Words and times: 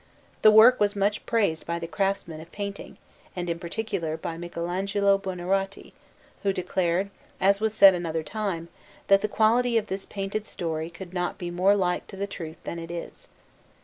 This 0.41 0.51
work 0.51 0.79
was 0.79 0.95
much 0.95 1.23
praised 1.27 1.67
by 1.67 1.77
the 1.77 1.85
craftsmen 1.85 2.41
of 2.41 2.51
painting, 2.51 2.97
and 3.35 3.47
in 3.47 3.59
particular 3.59 4.17
by 4.17 4.35
Michelagnolo 4.35 5.19
Buonarroti, 5.19 5.93
who 6.41 6.51
declared, 6.51 7.11
as 7.39 7.61
was 7.61 7.75
said 7.75 7.93
another 7.93 8.23
time, 8.23 8.69
that 9.09 9.21
the 9.21 9.27
quality 9.27 9.77
of 9.77 9.89
this 9.89 10.07
painted 10.07 10.47
story 10.47 10.89
could 10.89 11.13
not 11.13 11.37
be 11.37 11.51
more 11.51 11.75
like 11.75 12.07
to 12.07 12.17
the 12.17 12.25
truth 12.25 12.57
than 12.63 12.79
it 12.79 12.89
is. 12.89 13.27